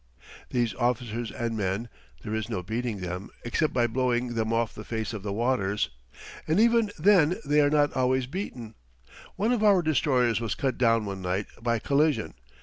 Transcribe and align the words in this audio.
These 0.49 0.73
officers 0.73 1.31
and 1.31 1.55
men 1.55 1.87
there 2.23 2.33
is 2.33 2.49
no 2.49 2.63
beating 2.63 3.01
them, 3.01 3.29
except 3.45 3.71
by 3.71 3.85
blowing 3.85 4.33
them 4.33 4.51
off 4.51 4.73
the 4.73 4.83
face 4.83 5.13
of 5.13 5.21
the 5.21 5.31
waters. 5.31 5.91
And 6.47 6.59
even 6.59 6.91
then 6.97 7.37
they 7.45 7.61
are 7.61 7.69
not 7.69 7.93
always 7.95 8.25
beaten. 8.25 8.73
One 9.35 9.51
of 9.51 9.63
our 9.63 9.83
destroyers 9.83 10.41
was 10.41 10.55
cut 10.55 10.79
down 10.79 11.05
one 11.05 11.21
night 11.21 11.45
by 11.61 11.77
collision. 11.77 12.33